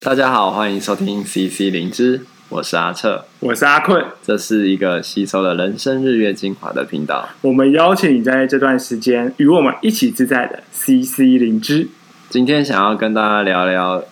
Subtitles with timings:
[0.00, 7.28] 大家好，欢迎收听 CC 灵芝，我是阿彻，我是阿困，这是一个吸收了人生日月精华的频道。
[7.40, 11.88] 我们邀请你在这段时间与我们一起自在的 CC 灵芝。
[12.30, 14.04] 今天想要跟大家聊聊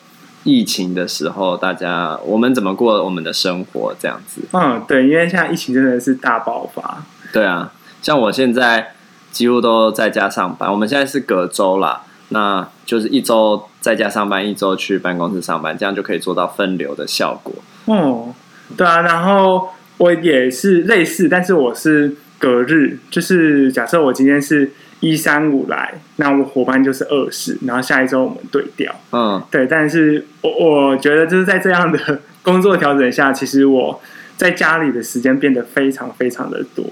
[0.42, 4.42] 疫情的时候，大家我们怎么过我们的生活这样子。
[4.50, 7.04] 嗯，对，因为现在疫情真的是大爆发。
[7.32, 7.72] 对啊，
[8.02, 8.94] 像我现在
[9.30, 12.02] 几乎都在家上班，我们现在是隔周啦。
[12.30, 17.54] 那就是一周在家上班，一周去办公室上班，这样就可以做到分流的效果。
[17.86, 18.34] 哦，
[18.76, 28.92] 对啊，然后我也是类似，但是我是隔日，就是假设我今天是一三五来，那我伙伴就是二四，然后下一周我们对调。
[29.12, 34.00] 嗯，对，但是我我觉得就是在这样的 工作调整下，其实我
[34.36, 36.84] 在家里的时间变得非常非常的多。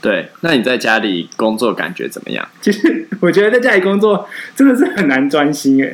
[0.00, 2.48] 对，那你在家里工作感觉怎么样？
[2.60, 5.92] 其实 我觉得在家里工作真的是很难专心哎。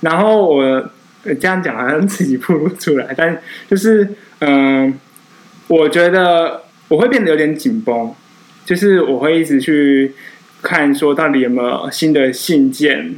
[0.00, 0.90] 然后我
[1.40, 3.40] 这样讲好像自己暴露出来，但
[3.70, 4.08] 就是
[4.40, 4.92] 嗯、
[5.68, 8.12] 我觉得我会变得有点紧绷，
[8.66, 10.12] 就是我会一直去
[10.60, 13.14] 看说到底有没有新的信件，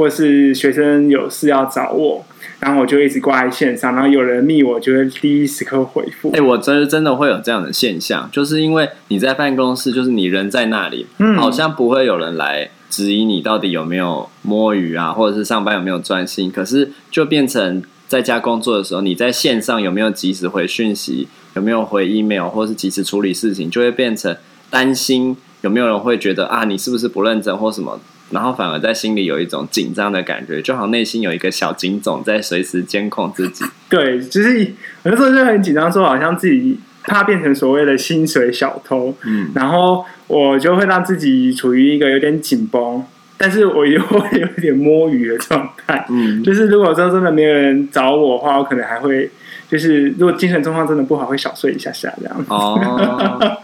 [0.00, 2.24] 或是学生有事要找我。
[2.58, 6.30] 然后我就一直挂在线上，然后有人密我，就会第一时刻回复。
[6.30, 16.50] 哎、欸，我真真的会有这样的现象，就是因为你在办公室，就是你人在那里，嗯，好像不会有人来质疑你到底有没有摸鱼啊，或者是上班有没有专心。
[16.50, 24.34] 可是就变成在家工作的时候，你在线上有没有及时回讯息，有没有回 email，或是及时处理事情，就会变成
[24.70, 27.98] 担心有没有人会觉得啊，你是不是不认真或什么。
[28.30, 33.64] 然后反而在心里有一种紧张的感觉，就好像内心有一个小警总在随时监控自己。
[33.88, 34.64] 对，就是
[35.02, 39.14] 有的时候就很紧张，说好像自己怕变成所谓的薪水小偷。
[39.24, 43.04] 嗯，然后我就会让自己处于一个有点紧绷，
[43.36, 46.06] 但是我又会有点摸鱼的状态。
[46.08, 49.28] 嗯，就是如果说真的没有人找我的话，我可能还会
[49.68, 52.44] 就是如果精神状况真的不好，会小睡一下下这样。
[52.48, 53.58] 哦。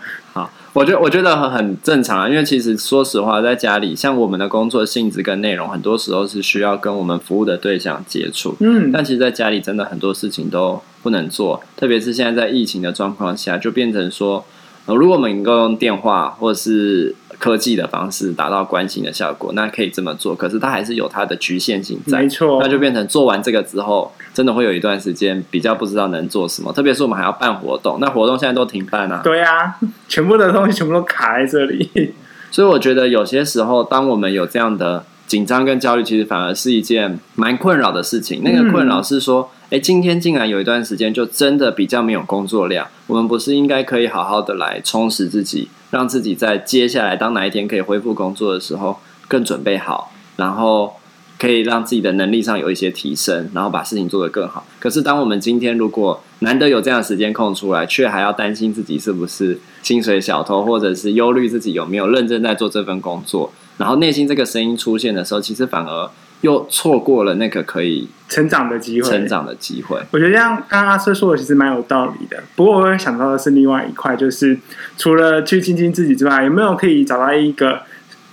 [0.77, 8.55] 我觉得我觉得很很正常啊，因为其实说实话，在家里，像我们的工作性质跟内容，很多时候是需要跟我们服务的对象接触。
[8.61, 14.45] 嗯，但其实在家里真的很多事情都不能做，特别是现在在疫情的状况下，就变成说，
[14.85, 20.35] 如果我们能够用电话或者是科技的方式达到关心的效果，那可以这么做。
[20.35, 22.59] 可是它还是有它的局限性在，没错。
[22.63, 24.13] 那就变成做完这个之后。
[24.37, 29.23] 真的会有一段时间比较不知道能做什么，特别是我们还要办活动，那活动现在都停办啊。
[29.25, 29.75] 对啊，
[30.09, 32.13] 全部的东西全部都卡在这里。
[32.53, 38.43] 所以我觉得有些时候，当我们有这样的紧张跟焦虑，其实反而是一件蛮困扰的事情。
[38.45, 48.99] 那个困扰是说，哎、嗯，今天竟然有一段时间就真的比较没有工作量，我们不是应该可以好好的来充实自己，让自己在接下来当哪一天可以恢复工作的时候
[49.29, 50.95] 更准备好，然后。
[51.39, 54.67] 可以让自己的能力上有一些提升，然后把事情做得更好。
[54.81, 66.11] 可是，当我们今天如果难得有这样的时间空出来，却还要担心自己是不是薪水小偷，或者是忧虑自己有没有认真在做这份工作，然后内心这个声音出现的时候，其实反而
[66.47, 69.11] 又错过了那个可以成长的机会。
[69.11, 72.43] 成长的机会，我觉得像刚刚阿瑟说的，其实蛮有道理的。
[72.55, 74.59] 不过，我会想到的是另外一块，就是
[74.97, 77.83] 除了去精进自己之外，有没有可以找到一个。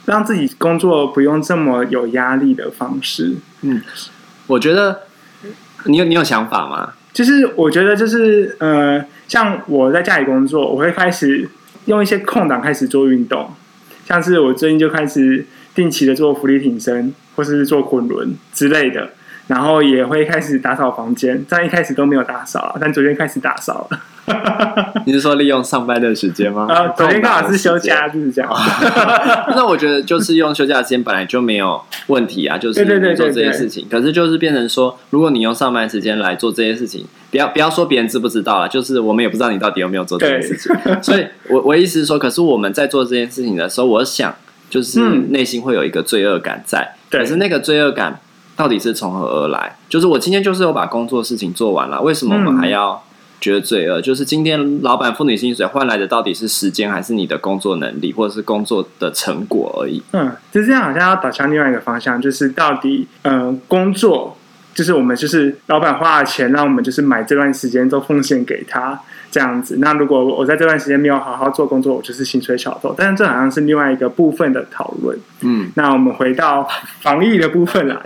[0.06, 3.38] 让自己工作不用这么有压力的方式。
[3.62, 3.82] 嗯，
[4.48, 5.04] 我觉得
[5.86, 6.92] 你有你有想法吗？
[7.14, 11.50] 就是我觉得就是呃，像我在家里工作，我会开始
[11.86, 13.54] 用一些空档开始做运动，
[14.06, 15.46] 像是我最近就开始
[15.76, 19.10] 定期的做浮力挺身，或是做滚轮之类的，
[19.48, 21.44] 然后也会开始打扫房间。
[21.50, 24.00] 但一开始都没有打扫，但昨天开始打扫了。
[25.06, 26.66] 你是说利用上班的时间吗？
[26.72, 28.50] 啊，昨天刚好是休假，就是这样。
[29.54, 32.86] 那我觉得就是用休假时间本来就没有问题啊，就是
[33.18, 33.86] 做这些事情。
[33.92, 40.74] 可是就是变成说，如果你用上班时间来做这些事情，不要不要说别人知不知道了，就是我们也不知道你到底有没有做这件事情。
[41.04, 44.34] 所以我我意思是说，可是我们在做这件事情的时候，我想
[44.74, 46.96] 就是内心会有一个罪恶感在。
[47.12, 48.20] 可是那个罪恶感
[48.56, 49.78] 到底是从何而来？
[49.88, 53.04] 就是我今天就是有把工作事情做完了，为什么我们还要？
[53.44, 60.02] 觉得罪恶，就是今天老板付你薪水换来的到底是时间，还是你的工作能力，或者是工作的成果而已？
[60.14, 64.38] 嗯，就这样，好像要导向另外一个方向，就是到底，嗯、呃，工作
[64.74, 69.00] 就是我们就是老板花了钱，让我们就是买这段时间都奉献给他。
[69.32, 72.94] 这样子，那如果我在这段时间没有好好做工作，我就是薪水小偷。
[72.96, 75.18] 但是这好像是另外一个部分的讨论。
[75.42, 76.70] 嗯，那我们回到
[77.02, 78.00] 防疫的部分来，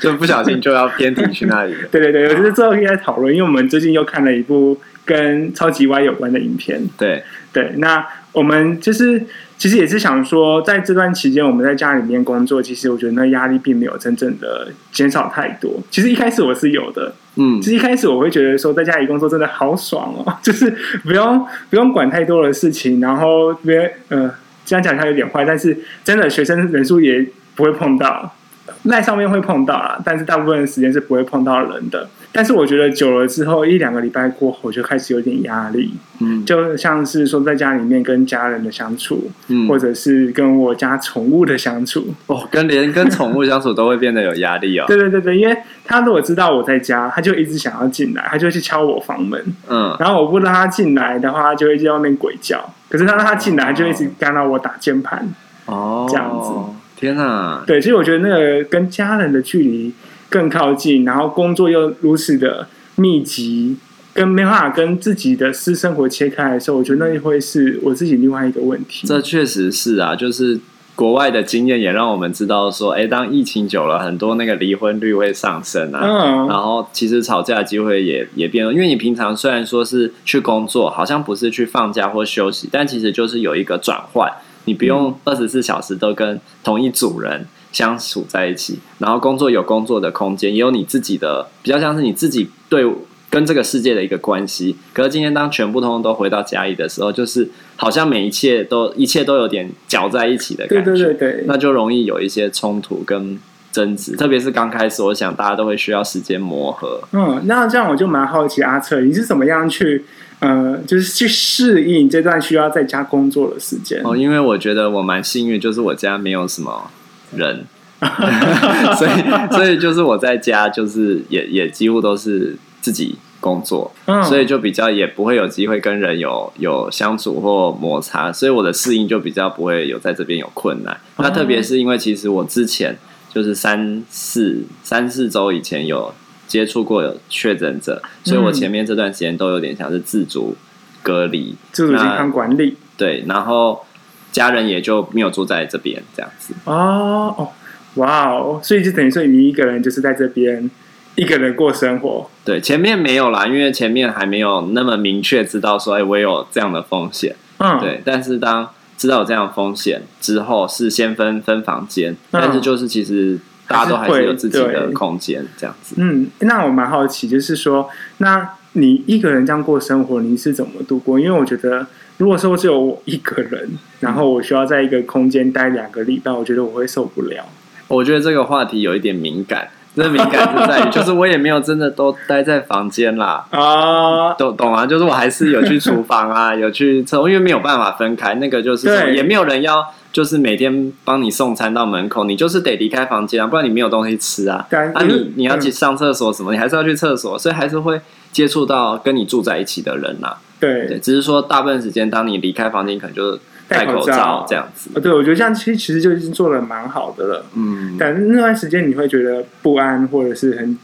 [0.00, 1.88] 就不小心就要偏题去那里了。
[1.92, 6.80] 对对对，我觉得最后可以来讨论，因为我们最近又看了一部跟超级 Y 有关的影片。
[6.96, 8.02] 对对，那
[8.32, 9.26] 我们就是。
[9.58, 15.80] 其实也是想说，在这段期间我们在家里面工作，其实我觉得那压力并没有真正的减少太多。
[15.88, 20.68] 其实一开始我是有的，嗯，其实一开始我会觉得说，在家里工作真的好爽哦， 就是
[21.04, 24.28] 不用不用管太多的事情，然后别呃
[24.64, 27.24] 这样讲起来有点坏，但是真的学生人数也
[27.54, 28.34] 不会碰到，
[28.82, 32.08] 那上面会碰到啊，但是大部分的时间是不会碰到人的。
[32.34, 35.94] 但是我觉得久了之后，一两个礼拜过后，我就开始有点压力。
[36.20, 42.14] 嗯，就像是说在家里面跟家人的相处，嗯，或者是跟我家宠物的相处。
[42.28, 44.84] 哦，跟连跟宠物相处都会变得有压力哦。
[44.88, 45.54] 对对对对，因为
[45.84, 49.38] 他如果知道我在家，他就一直想要进来，他就会去敲我房门。
[49.68, 52.64] 嗯，然后我不让他进来的话，他就会在外面鬼叫。
[52.88, 55.28] 可是他让他进来，他就一直干扰我打键盘。
[55.66, 56.78] 哦，这样子。
[57.02, 57.62] 天哪！
[57.66, 59.92] 对，所以我觉得那个跟家人的距离。
[60.32, 63.76] 更靠近，然后工作又如此的密集，
[64.14, 69.06] 跟没办法跟自己的私生活切开的时候，我觉得那会是我自己另外一个问题。
[69.06, 70.58] 这确实是啊，就是
[70.94, 76.00] 国外的经验也让我们知道说，哎，当疫情久了，很多那个离婚率会上升啊。
[76.02, 84.32] 嗯，然后其实吵架的机会也也变了，因为你平常虽然说是去工作，好像不是去放假或休息，但其实就是有一个转换，
[84.64, 87.46] 你不用二十四小时都跟同一组人。
[87.72, 92.86] 相处在一起，然后工作有工作的空间，也有你自己的比较像是你自己对
[93.30, 94.76] 跟这个世界的一个关系。
[94.92, 103.40] 可是今天当全部通通都回到家里的时候，就是好像每一切都一切都有点搅在一起的感觉，对对对对，那就容易有一些冲突跟
[103.72, 104.14] 争执。
[104.16, 107.00] 特别是刚开始，我想大家都会需要时间磨合。
[107.12, 110.04] 嗯，那这样我就蛮好奇，阿策，你是怎么样去
[110.42, 114.02] 呃，就是去适应这段需要在家工作的时间？
[114.04, 116.90] 哦，因为我觉得我蛮幸运，就是我家没有什么。
[117.34, 117.64] 人，
[118.98, 130.94] 所以所以就是我在家，就是也也几乎都是自己工作，嗯，所以就比较也不会有机会跟人有有相处或摩擦，所以我的适应就比较不会有在这边有困难。
[131.16, 132.98] 那特别是因为其实我之前
[133.32, 136.12] 就是三四三四周以前有
[136.52, 140.56] 接触过有确诊者，所以我前面这段时间都有点像是自主
[141.02, 143.84] 隔离、自主健康管理，对，然后。
[144.32, 147.48] 家人也就没有住在这边这样子哦哦，
[147.96, 150.70] 哇哦，所以就等于说你一个人就是在这边
[151.16, 152.30] 一个人过生活。
[152.42, 157.36] 对，前面没有啦，因为前面还没有那么明确知道说，哎，我有这样的风险。
[157.58, 158.00] 嗯，对。
[158.06, 163.38] 但是当知道有这样的风险之后，是先分分房间，嗯，但是就是其实
[163.72, 165.94] 大家都还是有自己的空间这样子。
[165.98, 167.88] 嗯，那我蛮好奇，就是说，
[168.18, 171.18] 那你一个人这样过生活，你是怎么度过？
[171.18, 171.86] 因为我觉得。
[172.18, 177.44] 如果说只有我一个人，然后我需要在一个空间待两个礼拜，我觉得我会受不了。
[177.88, 183.44] 我觉得这个话题有一点敏感，这个敏感是在于，就是我也没有真的都待在房间啦。
[183.50, 188.34] 啊，懂懂啊，就是我还是有去厨房啊，有去厕，因为没有办法分开。
[188.34, 194.66] 那个就是说，也没有人要，就是每天帮你送餐到门口，你就是得离开房间啊，不然你没有东西吃啊。
[194.70, 198.00] 啊，你你要去上厕所什么，你还是要去厕所，所以还是会
[198.30, 200.36] 接触到跟你住在一起的人呐。
[200.60, 204.90] 对，对，只是说大部分时间，当你离开房间，可能就是戴口罩这样子。
[205.00, 207.46] 对，我觉得这样其实其实就已经做的蛮好的了。
[207.56, 210.78] 嗯，但那段时间你会觉得不安，或者是很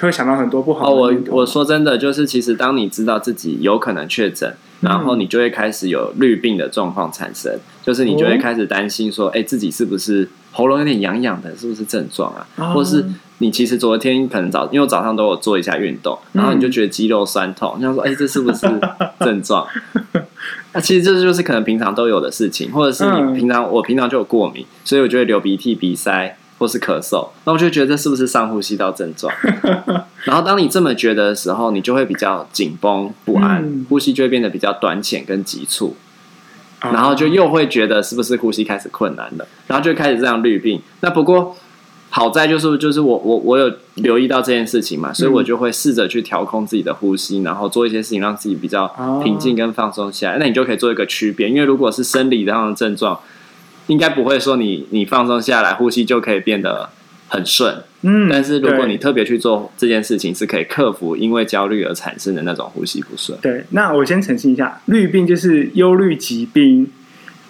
[0.00, 0.90] 会想到很多不好的。
[0.90, 12.46] 哦，我我说真的，就是其实当你知道自己有可能确诊，然后你就会开始有绿病的状况产生，嗯、就是你就会开始担心说，哎、哦，自己是不是喉咙有点痒痒的，是不是症状啊？
[12.56, 13.04] 哦、或是。
[13.42, 18.68] 你其实昨天可能早，因为我早上都有做一下运动，然后你就觉得肌肉酸痛，你想说，哎，这是不是
[19.20, 19.66] 症状？
[20.74, 29.34] 那其实这就是可能平常都有的事情，或者是你平常我平常就有过敏，所以我就会流鼻涕、鼻塞或是咳嗽，那我就觉得这是不是上呼吸道症状？
[30.24, 35.96] 然后当你这么觉得的时候，你就会比较紧绷不安，呼吸就会变得比较短浅跟急促，
[36.80, 40.80] 然后就又会觉得是不是呼吸开始困难了，然后就开始这样绿病。
[41.00, 41.56] 那不过。
[42.12, 48.88] 好在就是就是我我我有留意到这件事情嘛，所以我就会试着去调控自己的呼吸，然后做一些事情让自己比较
[49.22, 50.38] 平静跟放松下来。
[50.40, 53.16] 那你就可以做一个区别，因为如果是生理上的症状，
[53.86, 56.90] 应该不会说你你放松下来，呼吸就可以变得
[57.28, 57.82] 很顺。
[58.02, 63.38] 嗯，但是如果你特别去做这件事情，是可以克服因为焦虑而产生的那种呼吸不顺。
[63.40, 66.90] 对，那我先澄清一下，虑病就是忧虑疾病。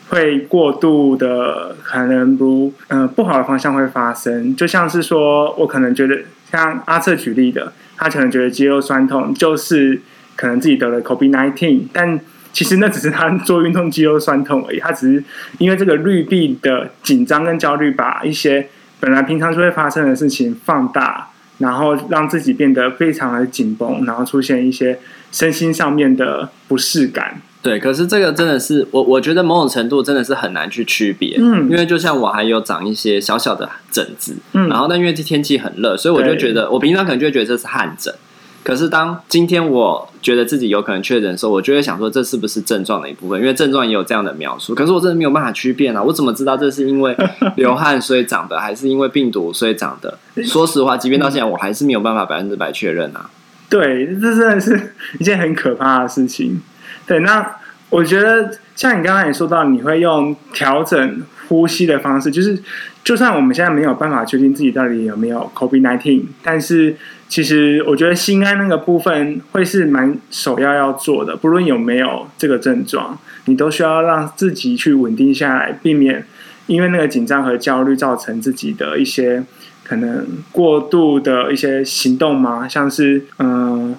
[0.09, 6.19] 会过度的可能不嗯、呃、不好的方向会发生，就像是说我可能觉得
[6.51, 10.03] 像阿策举例的，他可能觉得肌肉酸痛就是
[10.35, 12.19] 可能自己得了 COVID-19，但
[12.53, 15.25] 其实那只是他做运动肌肉酸痛而已，他只是
[15.59, 21.29] 因为这个绿币的紧张跟焦虑，把一些本来平常就会发生的事情放大，
[21.59, 24.99] 然后让自己变得非常的紧绷，然后出现一些
[25.31, 27.41] 身心上面的不适感。
[27.63, 38.15] 对，可是这个真的是我，我觉得某种程度真的是很难去区别，嗯，因为就像我还有长一些小小的疹子，嗯，然后但因为这天气很热，所以我就觉得我平常可能就会觉得这是汗疹，
[38.63, 43.41] 可是当今天我觉得自己有可能确诊的时候，我就会想说这是不是症状的一部分？
[43.41, 47.17] 因为症状也有这样的描述，可是我真的没有办法区辨啊，我怎么知道这是因为
[47.57, 50.19] 流汗所以长的，还是因为病毒所以长的？
[50.45, 53.31] 说实话，即便到现在，我还是没有办法百分之百确认啊。
[53.69, 56.61] 对，这真的是一件很可怕的事情。
[57.07, 57.57] 对，那
[57.89, 62.57] 我觉得像你刚刚也说到，你会用调整呼吸的方式，就是
[63.03, 66.97] 就算我们现在没有办法确定自己到底有没有 COVID nineteen，但是
[67.29, 76.25] 其实我觉得心安那个部分会是蛮首要要做的，不论有没有这个症状，你都需要让自己去稳定下来，避免
[76.67, 79.43] 因为那个紧张和焦虑造成自己的一些
[79.85, 83.95] 可能过度的一些行动嘛，像是嗯、呃、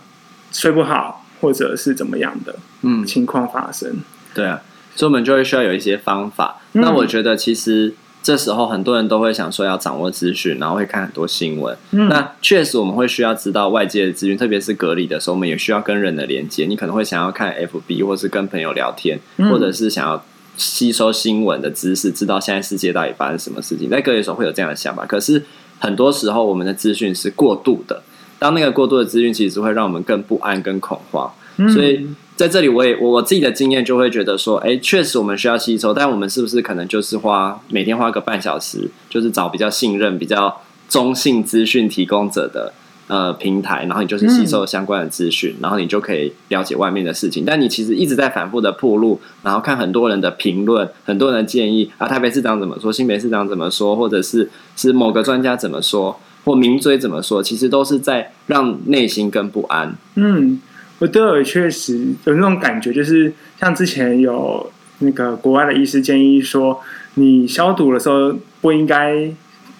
[0.51, 1.19] 睡不好。
[1.41, 3.03] 或者是怎么样的嗯。
[3.03, 4.03] 情况发生，嗯，
[4.35, 4.61] 对啊，
[4.95, 6.61] 所以我们就会需要有一些方法。
[6.73, 7.93] 嗯、那我觉得其实
[8.23, 11.75] 这时候很多人都会想说要掌握资讯，然后会看很多新闻。
[11.91, 16.65] 嗯、那确实我们会需要知道外界的资讯，特别是隔离的时候，我们也需要跟人的连接。
[16.65, 20.23] 你可能会想要看 FB，或是跟朋友聊天，嗯、或者是想要
[20.57, 23.89] 吸收新闻的知识，知道现在世界到底发生什么事情。
[23.89, 25.43] 在隔离的时候会有这样的想法，可是
[25.79, 28.03] 很多时候我们的资讯是过度的。
[28.37, 31.31] 当那个过度的资讯，其实会让我们更不安、跟恐慌。
[31.57, 32.07] 嗯、所以
[32.41, 42.73] 在这里，我也我我自己的经验就会觉得说，哎，确实我们需要吸收，但我们是不是可能就是花每天花个半小时，就是找比较信任、比较中性资讯提供者的
[43.05, 47.43] 呃平台，然后你就是吸收相关的资讯，嗯、然后你就可以了解外面的事情。
[47.45, 56.19] 但你其实一直在反复的铺路，然后看很多人的评论、很多人的建议啊，台北市长怎么说，新北市长怎么说，或者是是某个专家怎么说。
[56.43, 59.95] 或名嘴怎么说，其实都是在让内心更不安。
[60.15, 60.59] 嗯，
[61.01, 66.79] 我都有确实有那种感觉，就是像之前有那个国外的医师建议说，
[67.15, 69.29] 你消毒的时候不应该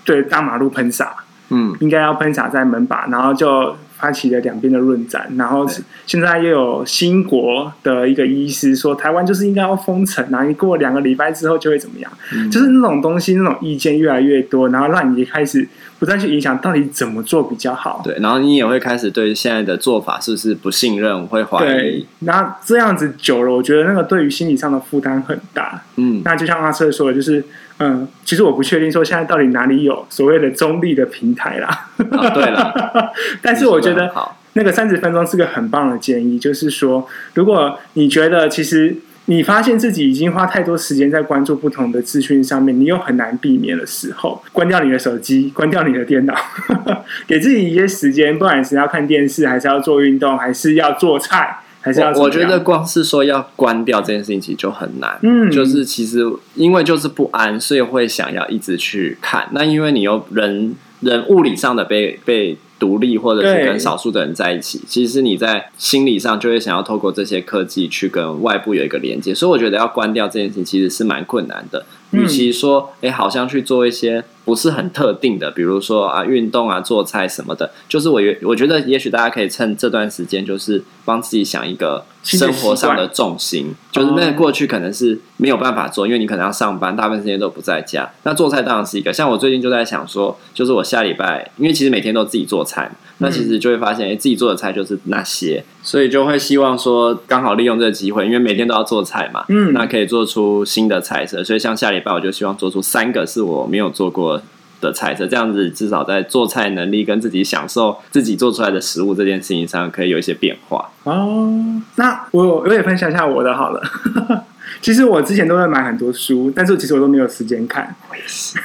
[0.04, 1.16] 对大马路喷洒，
[1.50, 3.74] 嗯，应该要喷洒在门把，然后就。
[4.02, 5.64] 发起了两边的论战，然后
[6.08, 12.12] 现在又有新国的一个医师说，台湾就是应该要封城，然后你过两个礼拜之后就会怎么样？
[12.34, 15.70] 嗯、就是那种东西，那种意见越来越多，然后让你开始
[16.02, 18.02] 不再去影响到底怎么做比较好。
[18.04, 21.70] 对，然后你也会开始对现在的做法是不是不信任，会怀疑。
[21.70, 25.80] 对，然后这样子久了，我觉得那个对于心理上的负担很大。
[25.98, 27.46] 嗯，那就像阿策说的，就是。
[27.84, 31.90] 嗯，其实我不确定说现在到底哪里有所谓的中立的平台啦。
[31.98, 32.72] 哦、对了，
[33.42, 34.14] 但是我觉得
[34.54, 46.36] 那个三十分钟是个很棒的建议，就是说，如果你觉得其实你发现自己已经花太多时间在关注不同的资讯上面，你又很难避免的时候，关掉你的手机，关掉你的电脑，
[47.28, 51.60] 给自己一些时间，不管是要看电视，还是要做运动，还是要做菜。
[51.84, 56.20] 还是要我，我觉得光是说要关掉这件事情其实就很难，嗯，就是其实
[56.54, 59.48] 因为就是不安，所以会想要一直去看。
[59.52, 69.36] 那因为你又人人物理上的被被独立，或者是跟少数的人在一起，其实你在心理上就会想要透过这些科技去跟外部有一个连接。
[69.36, 71.86] 所以我觉得要关掉这件事情其实是蛮困难的。
[72.10, 88.10] 与其说，哎、欸，好像去做一些不是很特定的，比如说啊，运动啊，做菜什么的，就是我我觉得，也许大家可以趁这段时间，就是帮自己想一个生活上的重心，就是那个过去可能是没有办法做，因为你可能要上班，大部分时间都不在家。
[88.24, 92.92] 那做菜当然是一个，像我最近就在想说，就是我下礼拜，因为其实每天都自己做菜。
[93.24, 101.44] 那其实就会发现，哎，自己做的菜就是那些，所以就会希望说，刚好利用这个机会，因为每天都要做菜嘛，嗯，那可以做出新的菜色。
[101.44, 104.41] 所以像下礼拜，我就希望做出三个是我没有做过
[104.82, 110.90] 的菜色，这样子至少在做菜能力跟自己享受自己做出来的食物这件事情上，可以有一些变化。
[111.04, 111.54] 哦，
[111.96, 113.82] 那我我也分享一下我的好了。
[114.82, 117.94] 其实我之前都在买很多书，但是其实我都没有时间看。
[118.10, 118.58] 我也是，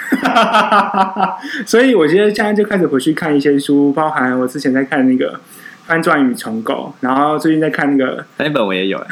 [1.67, 5.33] 所以我觉得现在就开始回去看一些书，包含我之前在看那个
[5.85, 9.05] 《翻转与重构》，然后最近在看那个那本我也有，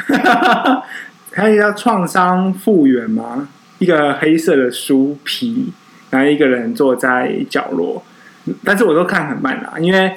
[1.33, 3.47] 还有叫《创伤复原》吗？
[3.77, 5.71] 一个黑色的书皮，
[6.15, 8.03] 然后一个人坐在角落，
[8.63, 10.11] 但是我都看很慢啦，因为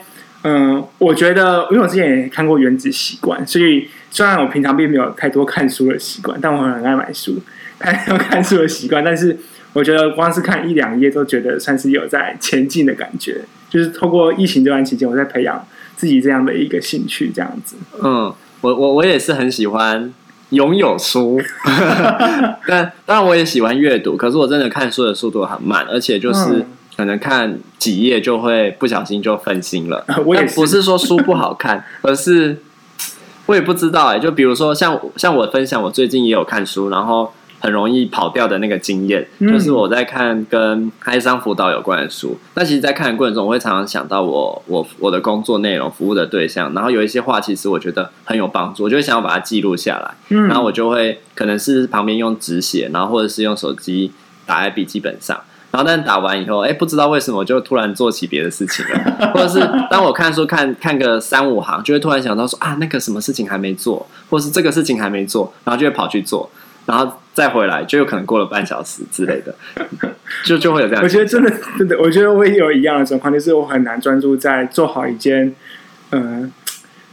[0.45, 3.89] 嗯，我觉得因为我之前也看过《原子习惯》，所以。
[4.11, 7.39] 虽然我平常并没有太多看书的习惯，但我很爱买书，
[7.79, 9.05] 还有看书的习惯。
[9.05, 9.37] 但是
[9.75, 13.43] 我觉得光是看一两页，都觉得算是有在前进的感觉。
[13.69, 15.63] 就是透过疫情这段期间，我在培养
[15.95, 17.77] 自己这样的一个兴趣，这样子。
[18.03, 20.11] 嗯，我我我也是很喜欢
[20.51, 21.41] 拥有书，
[22.67, 24.17] 但当然我也喜欢阅读。
[24.17, 26.65] 可是我真的看书的速度很慢，而且就是
[26.97, 30.05] 可能看几页就会不小心就分心了。
[30.27, 32.59] 我也不是说书不好看， 而是。
[33.47, 42.39] 我也不知道哎、欸，就比如说像像我分享，我最近也有看书，然后很容易跑掉的那个经验，嗯、就是我在看跟哀伤辅导有关的书。
[42.55, 50.15] 那其实，在看的过程中，我会常常想到我我我的工作内容、服务的对象，然后有一些话，其实我觉得很有帮助，我就会想要把它记录下来。
[50.29, 54.13] 嗯，然后我就会可能是旁边用纸写，然后或者是用手机
[54.47, 55.41] 打在笔记本上。
[55.71, 59.61] 然后，但打完以后，哎，不知道为什么，我就突然做起别的事情了， 或者是
[59.91, 66.51] 当我看书看看个三五行，就会突然想到说啊，那个什么事情还没做，或是这个事情还没做，然后就会跑去做，
[66.89, 69.55] 然后再回来，就有可能过了半小时之类的，
[70.45, 71.03] 就就会有这样。
[71.05, 75.55] 我觉得真的真的，我觉得我也有一样的状况，就是我很难专注在做好一件
[76.11, 76.53] 嗯、呃、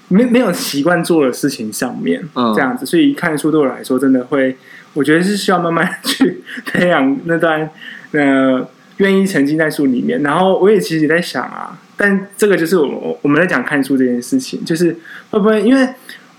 [0.08, 4.56] 没没有习惯做的事情上面，嗯这样子，所以看书对我来说真的会，
[4.94, 7.70] 我觉得是需要慢慢去 培养那段。
[8.12, 8.66] 呃，
[8.98, 14.96] 愿意沉浸在书里面，然后我也其实也在想啊，但这个就是我我们在讲看书这件事情，就是
[15.32, 15.86] 会不会因为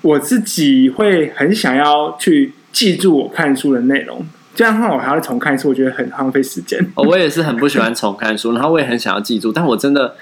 [0.00, 4.23] 我自己会很想要去记住我看书的内容，
[4.54, 6.78] 这样的话我还要重看书，我觉得很浪费时间。
[6.95, 10.14] 哦，我也是很不喜欢重看书，然后我也很想要记住，但我真的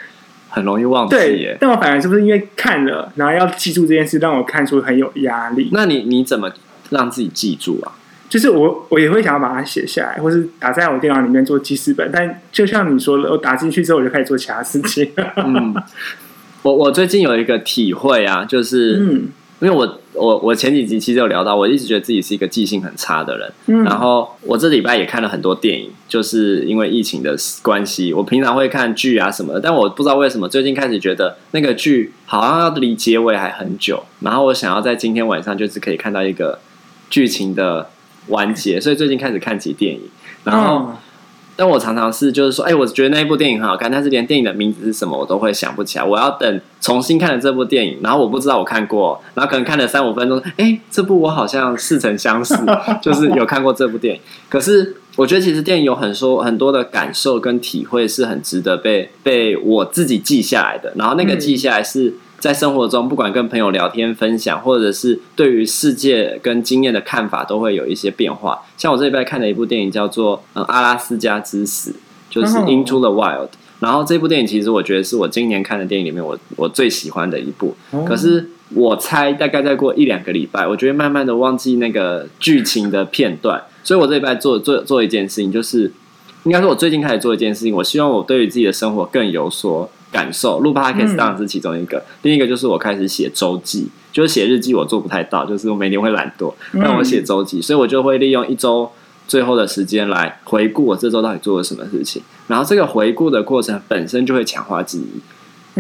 [0.51, 1.57] 很容易忘记耶。
[1.61, 5.69] 但我反而是不是因为看了，然后要记住这件事，让我看书很有压力？
[5.73, 6.49] 那你你怎么
[6.91, 7.91] 让自己记住啊？
[8.29, 12.09] 就是我，我也会想要把它写下来，或是打在我电脑里面做记事本。
[12.13, 15.11] 但就像你说的，我打进去之后，我就开始做其他事情。
[15.37, 15.75] 嗯，
[16.63, 23.53] 我我最近有一个体会啊，就是，嗯，因为我我我前几集其实有聊到，我一直觉得自己是一个记性很差的人。
[23.67, 36.59] 嗯，然后我这礼拜也看了很多电影，就是因为疫情的关系，我平常会看剧啊什么的，但我不知道为什么最近开始觉得那个剧好像要离结尾还很久，然后我想要在今天晚上就是可以看到一个
[37.11, 37.89] 剧情的。
[38.29, 40.01] 完结，所以最近开始看起电影，
[40.45, 40.97] 然后，哦、
[41.57, 46.05] 但我常常是就是说，哎、欸，我觉得那一部电影很好看，但是连电影的名字是什么我都会想不起来。
[46.05, 52.55] 我要等重新看了这部电影，然后我不知道我看过，然后可能看了三五分钟，哎、欸，这部我好像似曾相识，
[53.01, 54.21] 就是有看过这部电影。
[54.49, 62.09] 可是我觉得其实电影有很多很多的感受跟体会是很值得被被我自己记下来的，然后那个记下来是。
[62.09, 68.61] 嗯在生活中，不管跟朋友聊天分享，或者是对于世界跟经验的看法，都会有一些变化。
[68.77, 71.93] 像我这一拜看的一部电影叫做《嗯阿拉斯加之死》，
[72.29, 73.49] 就是 Into the Wild。
[73.81, 77.75] 然后这部电影其实我觉得是我今年看的电影里面我我最喜欢的一部。
[78.07, 83.63] 可是我猜大概再过一两个礼拜，我觉得慢慢的忘记那个剧情的片段。
[83.83, 85.91] 所以我这一拜做做做一件事情，就是
[86.43, 89.89] 应该说我最近开始做一件事情，我希望我对于自己的生活更有所。
[90.15, 98.89] 感受录 podcast 当然是其中一个，嗯、另一个就是我开始写周记，就是写日记，我做不太到，就是我每天会懒惰，但我写周记，所以我就会利用一周
[99.27, 105.21] 最后的时间来回顾我这周到底做了什么事情，然后这个回顾的过程本身就会强化记忆。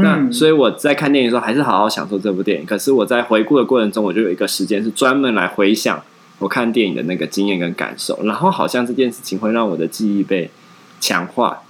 [0.01, 6.03] 那所以我在看电影的时候还是好好享受这部电影，可是我在回顾的过程中，我就有一个时间是专门来回想
[6.40, 10.51] 我看电影的那个经验跟感受，然后好像这件事情会让我的记忆被
[10.99, 11.62] 强化。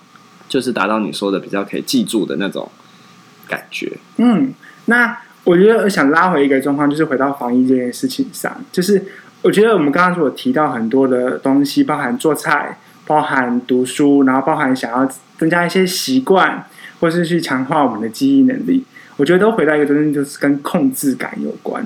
[0.55, 2.71] 就是达到你说的比较可以记住的那种
[3.49, 3.91] 感觉。
[4.19, 8.57] 嗯，那我觉得想拉回一个状况，就是回到防疫这件事情上。
[8.71, 9.05] 就是
[9.43, 16.65] 我觉得我们刚刚所提到很多的东西，包含做菜，包含读书，然后包含想要增加一些习惯，
[17.01, 18.85] 或是去强化我们的记忆能力。
[19.17, 21.85] 我觉得都回到一个东西，就是跟控制感有关。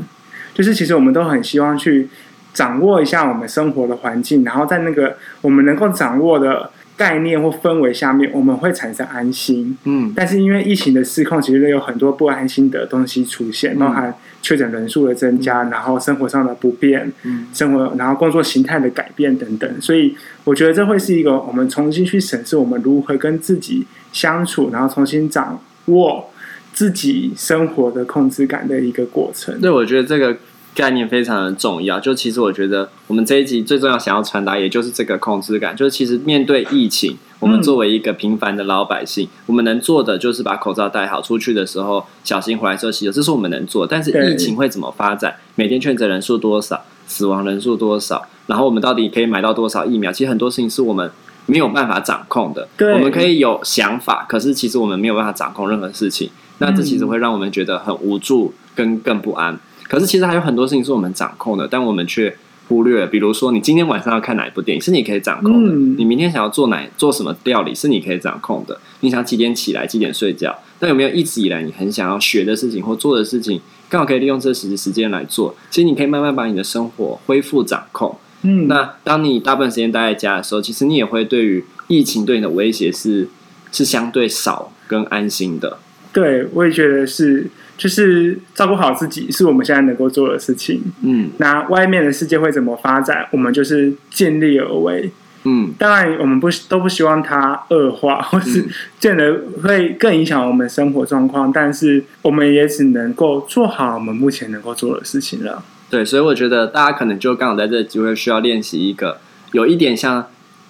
[0.52, 2.06] 就是其实我们都很希望去
[2.52, 6.70] 掌握一下我们生活的环境，然后在那个我们能够掌握的。
[6.98, 9.78] 概念或氛围下面，我们会产生安心。
[9.84, 19.80] 嗯，但是因为疫情的失控，其实有很多不安心的东西出现，包含确诊人数的增加，然后生活上的不便，嗯，生活然后工作形态的改变等等。
[19.80, 26.28] 所以我觉得这会是一个我们重新去审视我们如何跟自己相处，然后重新掌握
[26.74, 29.60] 自己生活的控制感的一个过程。
[29.60, 30.36] 对，我觉得这个。
[30.74, 35.74] 概念非常的重要，就其实我觉得我们这一集最重要想要传达，也就是这个控制感。
[35.74, 43.86] 就是其实面对疫情，我们作为一个平凡的老百姓，嗯、我们能做的就是把口罩戴好，出去的时候小心，回来时候洗手，这是我们能做。
[43.86, 45.34] 但是疫情会怎么发展？
[45.56, 46.80] 每天确诊人数多少？
[47.06, 48.26] 死亡人数多少？
[48.46, 50.12] 然后我们到底可以买到多少疫苗？
[50.12, 51.10] 其实很多事情是我们
[51.46, 52.68] 没有办法掌控的。
[52.76, 56.30] 对，我们可以有想法，可是其实我们没有办法掌控任何事情。
[56.58, 59.58] 那这其实会让我们觉得很无助，跟更不安。
[59.88, 62.36] 可是其实还有很多事情是我们掌控的，但我们却
[62.68, 63.06] 忽略了。
[63.06, 70.54] 比如说，你今天晚上要看哪一部电影是你可以掌控的；嗯、你明天想要做哪做什么料理是你可以掌控的；你想几点起来、几点睡觉。
[70.78, 75.54] 但有没有一直以来你很想要学的事情或做的事情，刚好可以利用这时时间来做？
[75.70, 78.14] 其实你可以慢慢把你的生活恢复掌控。
[78.42, 83.28] 嗯，那当你大部分时间待在家的时候，其实你也会对于疫情对你的威胁是
[83.72, 85.78] 是相对少跟安心的。
[86.12, 87.46] 对，我也觉得是。
[87.78, 90.82] 就是照顾好自己是我们现在能够做的事情。
[91.04, 95.08] 嗯，那外面的世界会怎么发展，我们就是尽力而为。
[95.44, 98.66] 嗯，当然我们不都不希望它恶化，或是
[99.00, 101.52] 变得会更影响我们生活状况。
[101.52, 105.62] 但是我们也只能够做好我们目前能够做的事情了。
[105.88, 109.18] 对，所以我觉得大家可能就刚好在这个机会需要练习一个
[109.52, 110.26] 有一点像。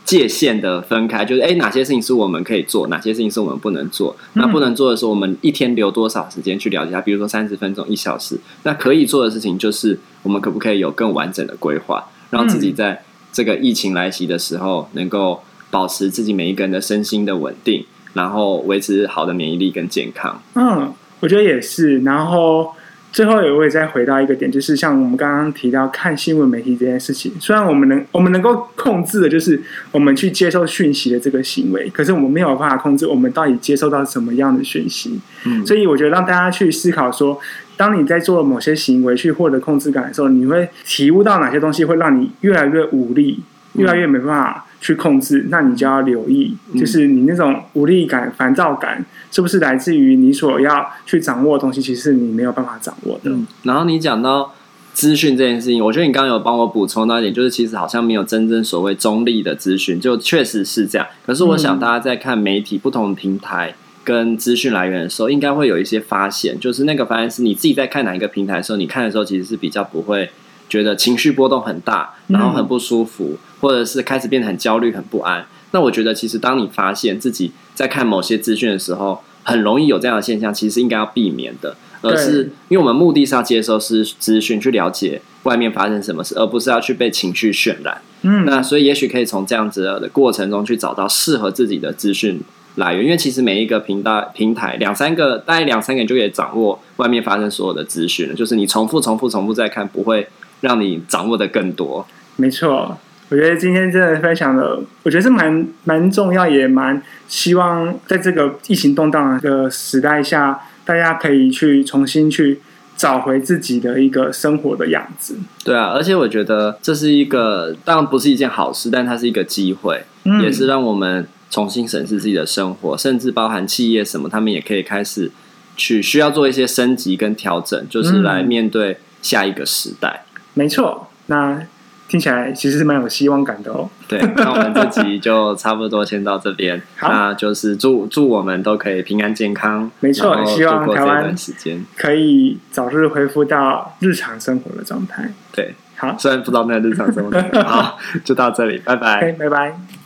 [0.09, 4.17] 界限的分开，就是哎，哪些事情是我们可以做，哪些事情是我们不能做。
[4.33, 6.99] 那不能做的时候，我们一天留多少时间去了解它？
[7.03, 8.41] 比如说三十分钟、一小时。
[8.63, 20.41] 那可以做的事情，就是我们可不可以有更完整的规划，让自己在这个疫情来袭的时候，能够保持自己每一个人的身心的稳定，然后维持好的免疫力跟健康。
[20.55, 20.91] 嗯，
[21.21, 21.99] 我觉得也是。
[21.99, 22.73] 然后。
[23.11, 35.19] 最后也会再回到一个点，就是像我们刚刚提到看新闻媒体这件事情，虽然我们能我们能够控制的就是我们去接受讯息的这个行为，可是我们没有办法控制我们到底接受到什么样的讯息。
[35.45, 37.39] 嗯，所以我觉得让大家去思考说，
[37.77, 43.41] 当你在做了某些行为去获得控制感的时候，你会体悟到哪些东西会让你越来越无力，
[43.73, 53.31] 越来越没办法去控制，那你就要留意，就是你那种无力感、烦躁感，是不是来自于你所要去掌握的东西，其实是你没有办法掌握的。
[53.31, 54.55] 嗯，然后你讲到
[54.93, 61.07] 资讯这件事情，我觉得你刚刚有帮我补充到一点，就是其实好像没有真正所谓中立的资讯，就确实是这样。
[61.27, 70.31] 可是我想大家在看媒体不同平台跟资讯来源的时候，应该会有一些发现，就是那个发现是你自己在看哪一个平台的时候，你看的时候其实是比较不会。
[70.69, 75.47] 觉得情绪波动很大，然后很不舒服，嗯、或者是开始变得很焦虑、很不安。
[75.71, 81.77] 那我觉得，其实当你发现自己在看某些资讯的时候，很容易有这样的现象，其实应该要避免的。
[82.01, 88.01] 而是因为我们目的是要接收是资讯，去了解外面发生什么事，而不是要去被情绪渲染。
[88.23, 92.41] 嗯，那所以也许可以从这样子的过程中去找到适合自己的资讯
[92.77, 93.05] 来源。
[93.05, 98.35] 因为其实每一个平台平台两三个，大概两三个人就可以掌握外面发生所有的资讯了。
[98.35, 100.29] 就是你重复、重复、重复再看，不会。
[100.61, 102.99] 让你掌握的更多，没错。
[103.31, 112.61] 我觉得今天真的分享的，我觉得是蛮蛮重要，也蛮希望在这个疫情动荡的时代下，大家可以去重新去
[112.97, 115.37] 找回自己的一个生活的样子。
[115.63, 125.31] 对啊，而且我觉得这是一个，当然不是一件好事，但它是一个机会，嗯，也是让我们重新审视自己的生活，甚至包含企业什么，他们也可以开始
[125.77, 130.25] 去需要做一些升级跟调整，就是来面对下一个时代。
[130.59, 131.63] 没错，那
[132.09, 133.89] 听起来其实是蛮有希望感的哦。
[134.09, 136.83] 对，那我们这集就差不多先到这边。
[136.99, 139.89] 好，那就是祝祝我们都可以平安健康。
[140.01, 145.31] 没错，希望台湾时间可以早日恢复到日常生活的状态。
[145.53, 147.41] 对，好，虽然不知道那个日常生活。
[147.63, 149.98] 好，就到这里，拜拜，拜拜。